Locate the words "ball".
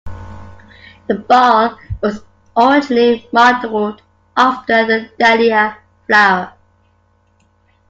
1.13-1.77